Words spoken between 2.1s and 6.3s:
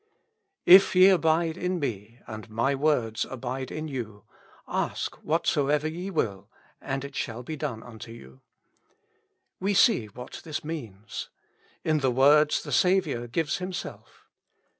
and my words abide in you^ ask whatsover ye